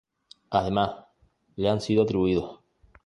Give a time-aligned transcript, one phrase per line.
[0.49, 0.95] Además
[1.57, 2.61] le han sido atribuidos.